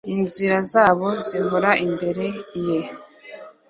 Inzira 0.15 0.57
zabo 0.71 1.07
zihora 1.25 1.69
imbere 1.85 2.25
ye, 2.65 2.79